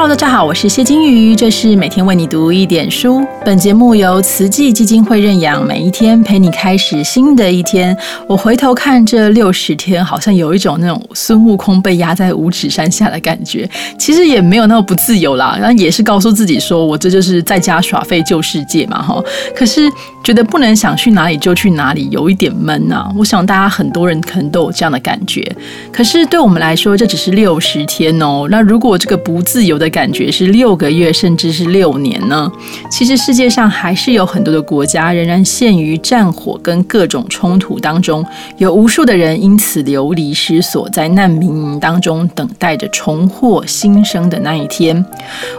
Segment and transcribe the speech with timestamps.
[0.00, 3.20] Hello，大家好，我是谢金鱼，这是每天为你读一点书。
[3.44, 7.96] 本节目由慈济基金会认养，每一天陪你开始新的一天。
[8.28, 13.68] 我回头看这六十天，好像有一种那种孙悟空被压在五指山下的感觉。
[13.98, 19.20] 其实也没有那么不自由啦，然后也是告诉自己说我这就是在家耍废救世界嘛，哈。
[19.52, 19.90] 可是
[20.22, 23.10] 觉得不能想去哪里就去哪里，有一点闷啊。
[23.16, 25.50] 我想大家很多人可能都有这样的感觉。
[25.90, 28.46] 可是对我们来说，这只是六十天哦。
[28.50, 32.50] 那如果这个不自由，的感觉是六个月，甚至是六年呢？
[32.90, 38.26] 其实世界上还是有很多的国家仍然陷于战火跟各种冲突当中，
[38.56, 45.04] 有无数的人因此流离失所，在难民营当中等待着重获新生的那一天。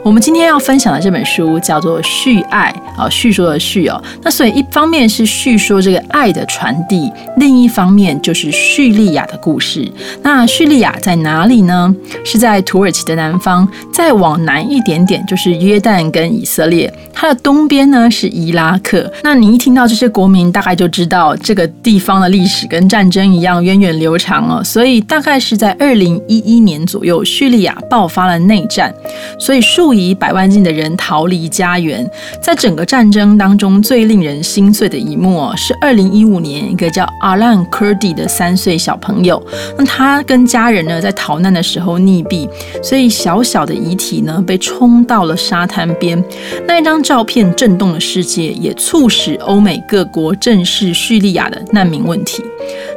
[0.03, 4.03] 我们今天要分享的这本书叫做《叙爱》啊，叙说的叙哦。
[4.21, 9.89] 那所以一方面是叙说这个爱的传递，另一方面就是叙利亚的故事。
[10.21, 11.95] 那叙利亚在哪里呢？
[12.25, 19.09] 是在土耳其的南方，再往南一点点就是约旦跟以色列，它的东边呢是伊拉克。
[19.23, 24.61] 那你一听到这些国民，大概就知道这个地方的历史跟战争一样源远流长了。
[24.61, 28.93] 所以大概是在二零一一年左右，叙利亚爆发了内战，
[29.39, 32.05] 所以数以百万计的人逃离家园。
[32.41, 39.39] 在整个战争当中，最令人心碎的一幕哦，是二零一五年一个叫阿兰·科迪的三岁小朋友，
[39.77, 42.49] 那他跟家人呢在逃难的时候溺毙，
[42.81, 43.99] 所以小小的遗。
[43.99, 46.23] 体呢被冲到了沙滩边，
[46.65, 52.41] 那一张照片震动了世界，也促使欧美各国正视叙利亚的难民问题。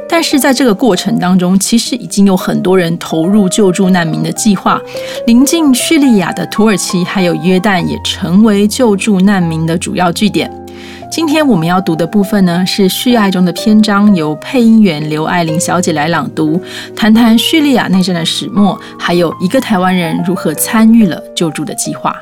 [0.07, 4.79] 但是在这个过程当中，其实已经有很多人投入救助难民的计划。
[5.27, 10.49] 临近叙利亚的土耳其还有约旦也成为救助难民的主要据点。
[11.13, 16.59] 今天我们要读的部分呢，是叙爱中的篇章，由配音员刘爱玲小姐来朗读，
[16.95, 22.15] 谈谈叙利亚内战的始末，还有一个台湾人如何参与了救助的计划。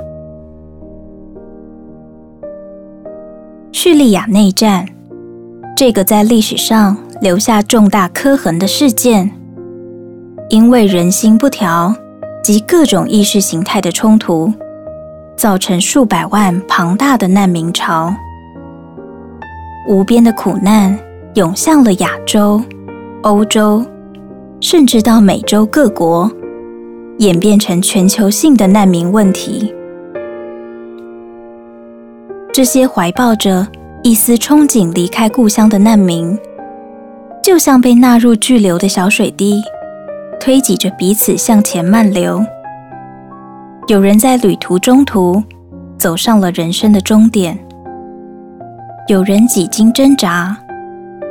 [3.71, 4.85] 叙利亚内战，
[5.73, 9.31] 这个在历史上留下重大刻痕的事件，
[10.49, 11.95] 因为人心不调
[12.43, 14.51] 及各种意识形态的冲突，
[15.37, 18.13] 造成数百万庞大的难民潮。
[19.87, 20.97] 无边的苦难
[21.35, 22.61] 涌向了亚洲、
[23.23, 23.83] 欧洲，
[24.59, 26.31] 甚至到美洲各国，
[27.17, 29.73] 演变成全球性的难民问题。
[32.53, 33.65] 这些怀抱着
[34.03, 36.37] 一丝憧憬离开故乡的难民，
[37.43, 39.61] 就像被纳入巨流的小水滴，
[40.39, 42.43] 推挤着彼此向前漫流。
[43.87, 45.41] 有人在旅途中途
[45.97, 47.57] 走上了人生的终点。
[49.07, 50.55] 有人几经挣扎，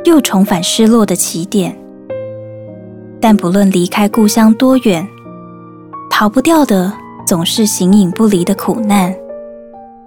[0.04, 1.74] 又重返失落的起点。
[3.20, 5.06] 但不论离开故乡多远，
[6.10, 6.92] 逃不掉的
[7.24, 9.14] 总是形影不离的苦难。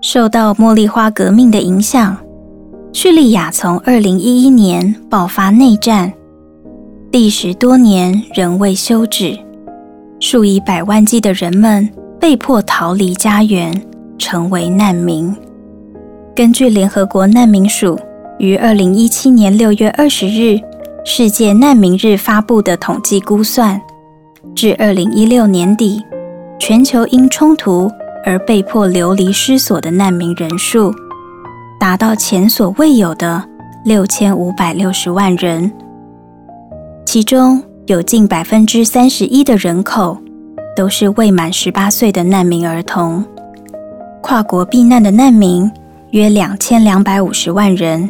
[0.01, 2.17] 受到茉莉花革命的影响，
[2.91, 6.11] 叙利亚从2011年爆发内战，
[7.11, 9.39] 历时多年仍未休止，
[10.19, 13.81] 数以百万计的人们被迫逃离家园，
[14.17, 15.33] 成为难民。
[16.35, 17.95] 根据联合国难民署
[18.39, 20.59] 于二零一七年六月二十日
[21.05, 23.79] 世界难民日发布的统计估算，
[24.55, 26.01] 至二零一六年底，
[26.59, 27.87] 全球因冲突
[28.25, 30.91] 而被迫流离失所的难民人数
[31.79, 33.43] 达到前所未有的
[33.85, 35.71] 六千五百六十万人，
[37.05, 40.17] 其中有近百分之三十一的人口
[40.75, 43.23] 都是未满十八岁的难民儿童，
[44.23, 45.71] 跨国避难的难民。
[46.13, 48.07] 约两千两百五十万人，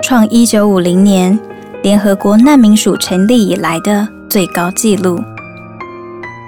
[0.00, 1.38] 创一九五零年
[1.82, 5.20] 联合国难民署成立以来的最高纪录。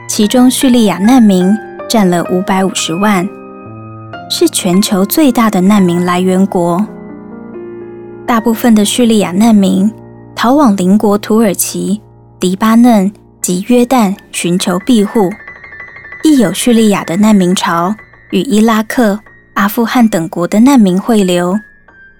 [0.09, 1.55] 其中，叙利亚难民
[1.87, 3.29] 占了五百五十万，
[4.31, 6.83] 是全球最大的难民来源国。
[8.27, 9.93] 大部分的叙利亚难民
[10.35, 12.01] 逃往邻国土耳其、
[12.41, 13.13] 黎巴嫩
[13.43, 15.31] 及约旦寻求庇护，
[16.25, 17.95] 亦有叙利亚的难民潮
[18.31, 19.21] 与伊拉克。
[19.61, 21.55] 阿富汗等国的难民汇流，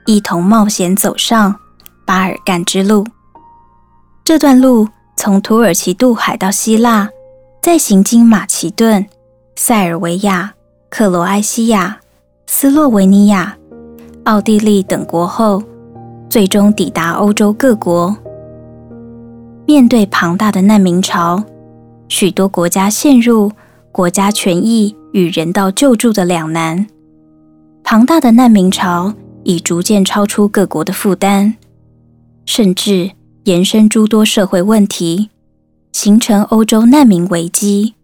[0.05, 1.57] 一同冒险走上
[2.05, 3.03] 巴尔干之路。
[4.23, 7.09] 这段路从土耳其渡海到希腊，
[7.63, 9.07] 再行经马其顿、
[9.57, 10.53] 塞尔维亚、
[10.91, 11.99] 克罗埃西亚、
[12.47, 13.57] 斯洛维尼亚、
[14.25, 15.63] 奥地利等国后，
[16.29, 18.15] 最终抵达欧洲各国。
[19.65, 21.43] 面对庞大的难民潮，
[22.07, 23.51] 许多国家陷入
[23.91, 26.87] 国家权益与人道救助的两难。
[27.83, 29.13] 庞大的难民潮
[29.43, 31.55] 已逐渐超出各国的负担，
[32.45, 33.11] 甚至
[33.45, 35.31] 延伸诸多社会问题，
[35.93, 37.95] 形成欧洲难民危机。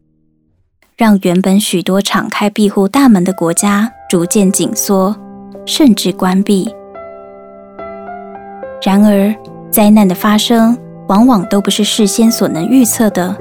[0.96, 5.14] 让原本许多敞开庇护大门的国家逐渐紧缩，
[5.66, 6.74] 甚至关闭。
[8.82, 9.34] 然而，
[9.70, 10.76] 灾难的发生
[11.08, 13.36] 往往都不是事先所能预测的，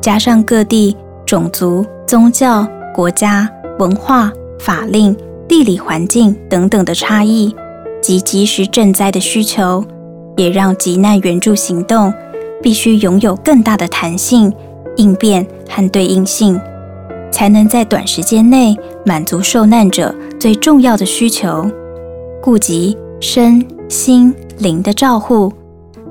[0.00, 3.48] 加上各地种族、宗教、国家、
[3.78, 5.16] 文化、法令、
[5.48, 7.54] 地理环境等等的差异
[8.02, 9.84] 及及时赈灾的需求，
[10.36, 12.12] 也让急难援助行动
[12.62, 14.52] 必须拥有更大的弹性。
[14.96, 16.56] 应变和对应性，
[17.32, 21.68] 才能在短时间内满足受难者最重要的需求，
[22.40, 25.52] 顾及身心灵的照护，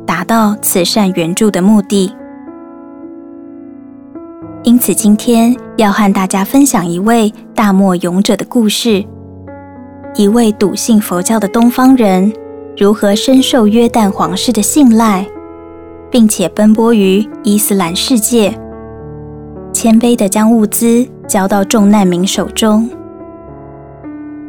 [0.05, 2.11] 达到慈善援助的目的。
[4.63, 9.01] 因此，今天要和大家分享一位大漠勇者的故事，
[10.15, 12.31] 一位笃信佛教的东方人
[12.77, 15.25] 如何深受约旦皇室的信赖，
[16.11, 18.53] 并且奔波于伊斯兰世界。
[19.73, 22.87] 谦卑地将物资交到众难民手中。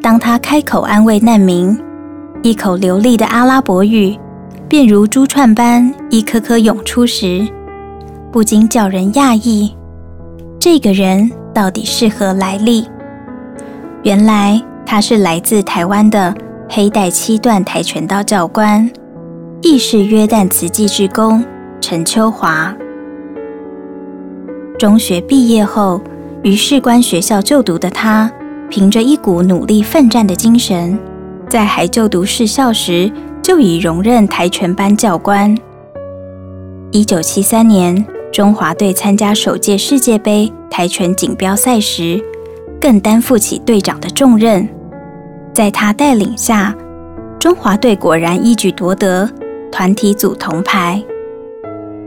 [0.02, 1.78] 当他开口安慰难民，
[2.42, 4.14] 一口流利的阿拉伯语
[4.68, 7.46] 便如珠串般一颗颗涌出时，
[8.30, 9.74] 不禁叫人讶异：
[10.58, 12.84] 这个人到底是何来历？
[14.02, 16.34] 原来他是来自台湾的
[16.68, 18.88] 黑带七段跆拳道教官，
[19.62, 21.44] 亦是约旦慈济志工
[21.80, 22.74] 陈秋华。
[24.78, 26.00] 中学毕业后，
[26.42, 28.30] 于士官学校就读的他，
[28.68, 30.98] 凭着一股努力奋战的精神，
[31.48, 33.10] 在还就读士校时
[33.42, 35.56] 就已荣任跆拳班教官。
[36.90, 42.22] 一九七三年，中华队参加首届世界杯跆拳锦标赛时，
[42.84, 44.68] 更担负起队长的重任。
[45.54, 46.74] 在他带领下，
[47.40, 49.26] 中华队果然一举夺得
[49.72, 51.02] 团体组铜牌。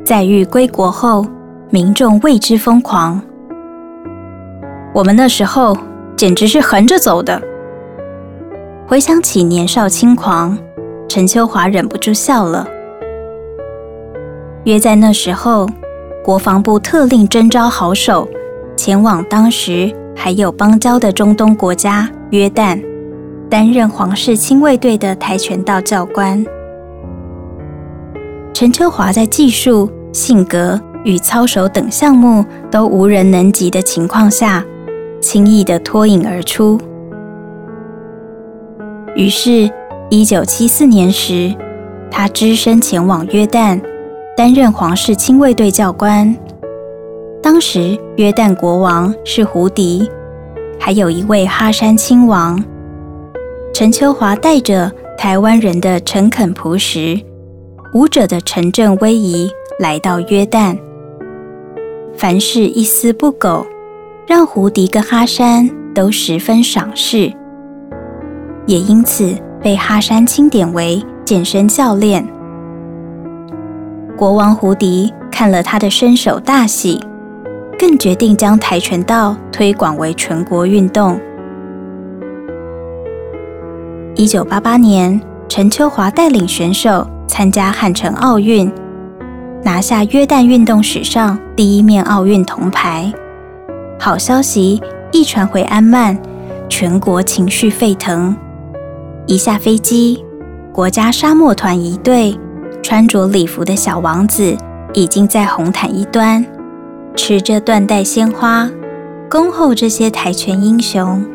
[0.06, 1.26] 在遇归国后。
[1.70, 3.22] 民众为之疯狂。
[4.94, 5.78] 我们那时候
[6.16, 7.42] 简直是横着走的。
[8.88, 10.58] 回想起年少轻狂，
[11.10, 12.66] 陈秋华忍不住笑了。
[14.64, 15.68] 约在那时候，
[16.24, 18.26] 国防部特令征召好手，
[18.78, 22.84] 前往当时还有邦交的中东国家约旦，
[23.50, 26.44] 担任皇室亲卫队的跆拳道教官。
[28.54, 30.82] 陈秋华在技术、性格。
[31.06, 34.66] 与操守等项目都无人能及的情况下，
[35.22, 36.78] 轻易的脱颖而出。
[39.16, 39.72] 于是，
[40.10, 41.56] 一九七四年时，
[42.12, 43.80] 他只身前往约旦，
[44.36, 46.36] 担任皇室亲卫队教官。
[47.50, 50.06] 当时，约旦国王是胡迪，
[50.78, 52.62] 还有一位哈山亲王。
[53.74, 57.18] 陈秋华带着台湾人的诚恳朴实、
[57.94, 59.50] 舞者的沉镇威仪
[59.80, 60.78] 来到约旦。
[62.18, 63.66] 凡事一丝不苟，
[64.28, 67.32] 让胡迪跟哈山都十分赏识，
[68.66, 69.34] 也因此
[69.64, 72.28] 被哈山钦点为健身教练。
[74.18, 77.00] 国王胡迪看了他的身手大喜，
[77.80, 81.20] 更决定将跆拳道推广为全国运动。
[84.16, 88.72] 一九八八年，陈秋华带领选手参加汉城奥运。
[89.64, 93.12] 拿下约旦运动史上第一面奥运铜牌，
[94.00, 94.82] 好消息
[95.12, 96.18] 一传回安曼，
[96.70, 98.36] 全国情绪沸腾。
[99.26, 100.24] 一下飞机，
[100.72, 102.40] 国家沙漠团一队
[102.82, 104.56] 穿着礼服的小王子
[104.94, 106.46] 已经在红毯一端，
[107.18, 108.70] 持着缎带鲜花，
[109.28, 111.26] 恭候这些跆拳英雄。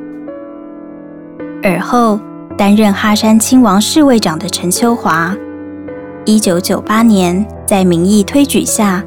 [1.60, 2.18] 而后
[2.56, 5.36] 担任哈山亲王侍卫长的陈秋华。
[6.24, 9.02] 一九九八年，在民意推举下，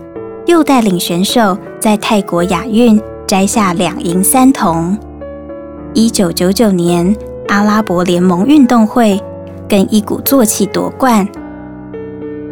[0.46, 4.96] 又带领选手在泰国亚运摘下两银三铜。
[5.94, 7.15] 一九九九年，
[7.48, 9.20] 阿拉伯联盟运动会
[9.70, 11.25] 更一鼓作气夺冠，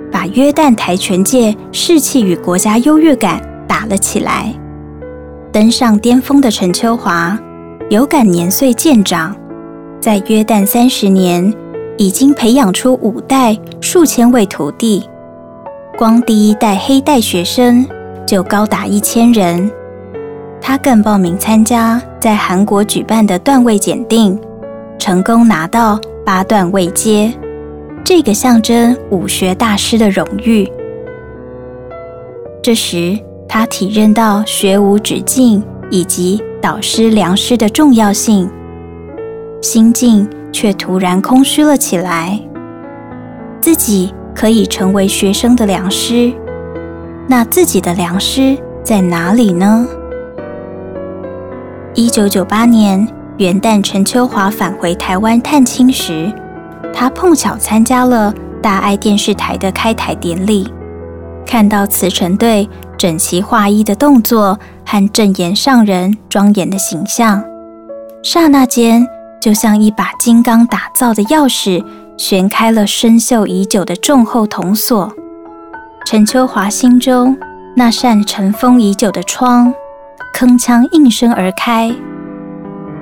[0.10, 3.42] 把约旦跆拳界士气与国家优越感
[3.74, 4.54] 打了起来。
[5.52, 7.36] 登上巅峰的陈秋华，
[7.90, 9.36] 有感年岁渐长，
[10.00, 11.52] 在约旦三十年。
[11.96, 15.08] 已经培养出五代数千位徒弟，
[15.96, 17.86] 光第一代黑带学生
[18.26, 19.72] 就高达一千人。
[20.60, 24.40] 他更报名参加在韩国举办的段位检定，
[24.98, 27.32] 成功拿到八段位阶，
[28.04, 30.68] 这个象征武学大师的荣誉。
[32.64, 33.20] 这时，
[33.56, 38.50] 他体认到学无止境以及导师良师的重要性，
[39.62, 40.28] 心境。
[40.52, 42.40] 却突然空虚了起来。
[43.60, 46.32] 自己可以成为学生的良师，
[47.28, 49.88] 那自己的良师在哪里呢？
[51.96, 53.08] 一九九八年
[53.38, 56.32] 元旦，陈秋华返回台湾探亲时，
[56.94, 58.32] 他碰巧参加了
[58.62, 60.72] 大爱电视台的开台典礼，
[61.48, 62.70] 看到慈诚队
[63.04, 67.44] 整齐划一的动作和正言上人庄严的形象，
[68.24, 69.06] 刹那间
[69.42, 71.84] 就像一把金刚打造的钥匙，
[72.18, 75.12] 旋开了生锈已久的重厚铜锁。
[76.06, 77.38] 陈秋华心中
[77.76, 79.74] 那扇尘封已久的窗。
[80.34, 81.94] 铿锵应声而开，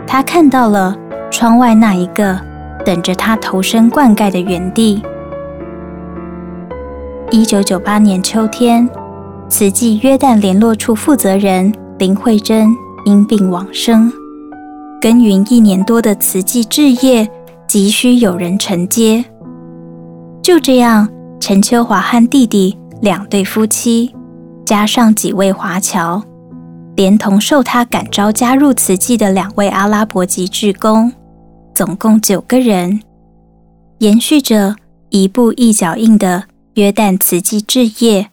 [0.07, 0.97] 他看到了
[1.29, 2.39] 窗外那一个
[2.83, 5.03] 等着他投身灌溉的园地。
[7.29, 8.89] 一九九八年秋天，
[9.51, 14.09] 慈济约旦联络处负责人林慧珍因病往生，
[15.01, 17.29] 耕耘一年多的慈济置业
[17.67, 19.23] 急需有人承接。
[20.41, 21.07] 就这样，
[21.41, 24.15] 陈秋华和弟弟两对夫妻，
[24.65, 26.23] 加上几位华侨。
[26.95, 31.11] 连同受他感召加入慈济的两位阿拉伯籍志工，
[31.75, 33.01] 总共九个人，
[33.99, 34.77] 延续着
[35.09, 38.29] 一步一脚印的约旦慈济置业。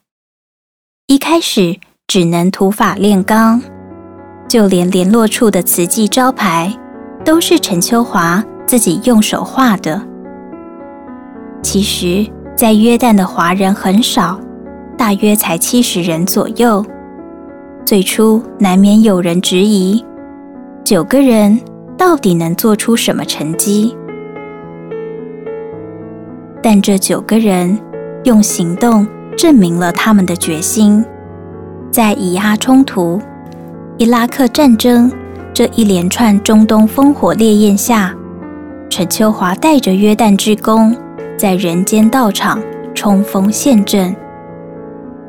[1.11, 1.75] 一开始
[2.07, 3.62] 只能土法炼钢，
[4.47, 6.71] 就连联络处的瓷器招牌
[7.25, 9.99] 都是陈秋华自己用手画的。
[11.62, 14.38] 其实，在约旦的华人很少，
[14.99, 16.85] 大约才七十人左右。
[17.87, 20.05] 最初难免有人质疑，
[20.85, 21.59] 九个人
[21.97, 23.97] 到底能做出什么成绩？
[26.62, 27.79] 但这九个人
[28.25, 31.02] 用行动证明了他们的决心。
[31.90, 33.18] 在以阿冲突、
[33.97, 35.11] 伊拉克战争
[35.54, 38.14] 这一连串中东烽火烈焰下，
[38.90, 40.95] 陈秋华带着约旦之弓，
[41.38, 42.61] 在人间道场
[42.95, 44.14] 冲锋陷阵，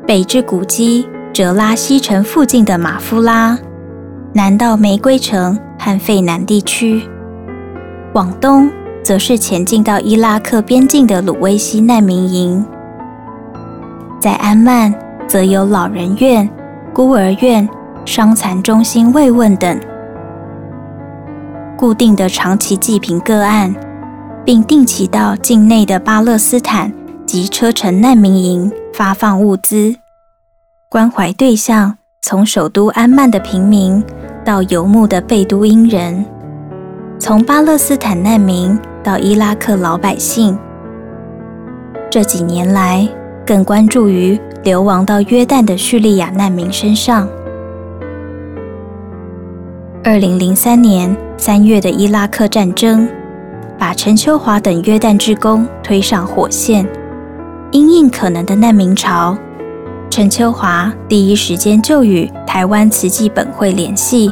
[0.06, 1.06] 北至古基。
[1.32, 3.56] 哲拉西城附近的马夫拉，
[4.32, 7.02] 南到玫瑰城和费南地区，
[8.14, 8.68] 往东
[9.04, 12.66] 则是前进到伊拉克边境的鲁威西难民营。
[14.20, 14.92] 在安曼，
[15.26, 16.46] 则有老人院、
[16.92, 17.66] 孤儿院、
[18.04, 19.80] 伤残中心慰问等
[21.78, 23.74] 固定的长期济贫个案，
[24.44, 26.92] 并定期到境内的巴勒斯坦
[27.24, 29.96] 及车臣难民营发放物资。
[30.90, 34.04] 关怀对象从首都安曼的平民
[34.44, 36.22] 到游牧的贝都因人，
[37.18, 40.58] 从巴勒斯坦难民到伊拉克老百姓。
[42.10, 43.08] 这几年来，
[43.50, 47.28] 更关注于流亡到约旦的叙利亚难民身上。
[50.04, 53.08] 二零零三年三月的伊拉克战争，
[53.76, 56.86] 把陈秋华等约旦职工推上火线，
[57.72, 59.36] 因应可能的难民潮。
[60.08, 64.30] 陈秋华第一时间就与台湾慈济本会联系，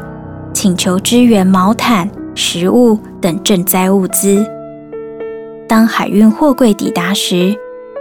[0.52, 4.46] 请求支援毛毯、食物等赈灾物资。
[5.68, 7.52] 当海运货柜抵达时，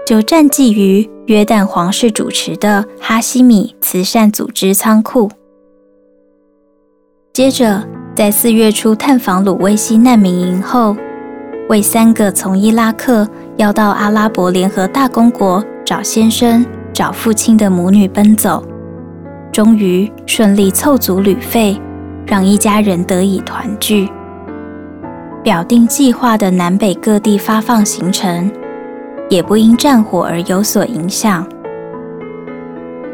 [0.08, 5.30] 就暂寄于约旦皇室主持的哈希米慈善组织仓库。
[7.34, 7.86] 接着，
[8.16, 10.96] 在四月初探访鲁威西难民营后，
[11.68, 16.66] 为三个从伊拉克要到阿拉伯联合大公国找先生。
[16.94, 18.64] 找父亲的母女奔走，
[19.52, 21.80] 终于顺利凑足旅费，
[22.26, 24.10] 让一家人得以团聚。
[25.44, 28.50] 表定计划的南北各地发放行程，
[29.30, 31.48] 也不因战火而有所影响。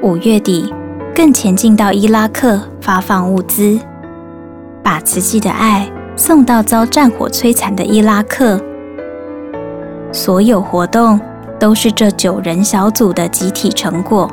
[0.02, 0.74] 五月底，
[1.16, 3.80] 更前进到伊拉克发放物资，
[4.82, 8.60] 把慈济的爱送到遭战火摧残的伊拉克。
[10.12, 11.20] 所有活动。
[11.60, 14.30] 都是这九人小组的集体成果。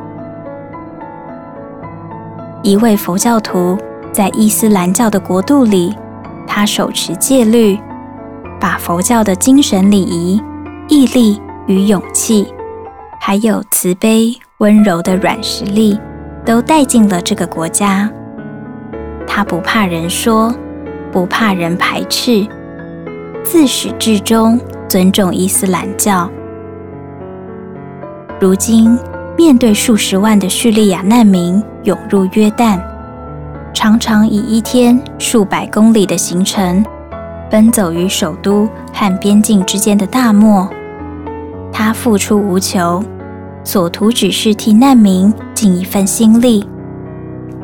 [2.64, 3.78] 一位佛教徒
[4.10, 5.94] 在伊斯兰教的国度里，
[6.44, 7.78] 他手持戒律，
[8.60, 10.42] 把佛教的精神礼仪、
[10.88, 11.40] 毅力
[11.70, 12.52] 与勇气，
[13.20, 15.96] 还有慈悲温柔的软实力，
[16.44, 18.10] 都带进了这个国家。
[19.24, 20.52] 他不怕人说，
[21.12, 22.44] 不怕人排斥，
[23.44, 24.58] 自始至终
[24.88, 26.28] 尊重伊斯兰教。
[28.40, 28.98] 如今，
[29.38, 32.80] 面对数十万的叙利亚难民涌入约旦，
[33.72, 36.84] 常常以一天数百公里的行程
[37.48, 40.68] 奔走于首都和边境之间的大漠，
[41.72, 43.02] 他付出无求，
[43.64, 46.66] 所图只是替难民尽一份心力，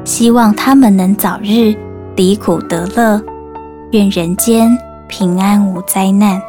[0.05, 1.75] 希望他们能早日
[2.17, 3.21] 离苦得乐，
[3.91, 4.77] 愿人间
[5.09, 6.41] 平安无灾难。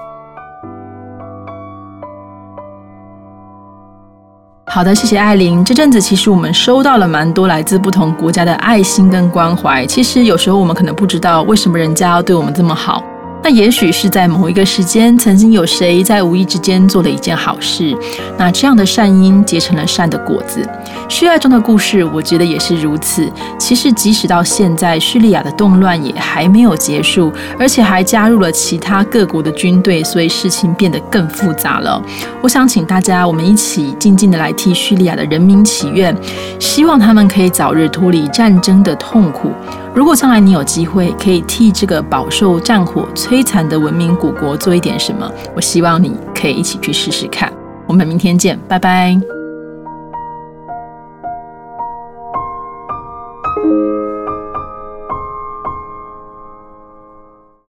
[4.70, 5.64] 好的，谢谢艾琳。
[5.66, 9.86] 这阵子其实我们收到了蛮多来自不同国家的爱心跟关怀。
[9.86, 13.02] 其实有时候我们可能不知道为什么人家要对我们这么好。
[13.50, 17.98] 那也许是在某一个时间，曾经有谁在无意之间做了一件好事，
[18.38, 20.68] 那这样的善因结成了善的果子。
[21.08, 23.26] 叙爱中的故事，我觉得也是如此。
[23.58, 32.04] 其实即使到现在，叙利亚的动乱也还没有结束，而且还加入了其他各国的军队，所以事情变得更复杂了。
[32.42, 36.14] 我想请大家，我们一起静静的来替叙利亚的人民祈愿，
[36.60, 39.54] 希望他们可以早日脱离战争的痛苦。
[39.98, 47.52] 如果将来你有机会可以替这个饱受战火摧残的文明古国做一点什么，我希望你可以一起去试试看。
[47.88, 49.37] 我们明天见，拜拜。